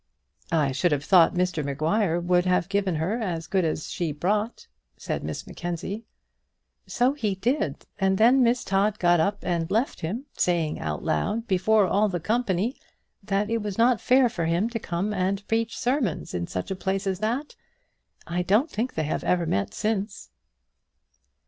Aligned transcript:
"I 0.51 0.71
should 0.71 0.91
have 0.93 1.03
thought 1.05 1.35
Mr 1.35 1.63
Maguire 1.63 2.19
would 2.19 2.45
have 2.45 2.67
given 2.69 2.95
her 2.95 3.19
as 3.21 3.45
good 3.45 3.63
as 3.63 3.91
she 3.91 4.11
brought," 4.11 4.65
said 4.97 5.23
Miss 5.23 5.45
Mackenzie. 5.45 6.05
"So 6.87 7.13
he 7.13 7.35
did; 7.35 7.85
and 7.99 8.17
then 8.17 8.41
Miss 8.41 8.63
Todd 8.63 8.97
got 8.97 9.19
up 9.19 9.43
and 9.43 9.69
left 9.69 10.01
him, 10.01 10.25
saying 10.35 10.79
out 10.79 11.03
loud, 11.03 11.45
before 11.45 11.85
all 11.85 12.09
the 12.09 12.19
company, 12.19 12.75
that 13.21 13.51
it 13.51 13.59
was 13.61 13.77
not 13.77 14.01
fair 14.01 14.27
for 14.27 14.47
him 14.47 14.71
to 14.71 14.79
come 14.79 15.13
and 15.13 15.47
preach 15.47 15.77
sermons 15.77 16.33
in 16.33 16.47
such 16.47 16.71
a 16.71 16.75
place 16.75 17.05
as 17.05 17.19
that. 17.19 17.55
I 18.25 18.41
don't 18.41 18.71
think 18.71 18.95
they 18.95 19.03
have 19.03 19.23
ever 19.23 19.45
met 19.45 19.71
since." 19.75 20.31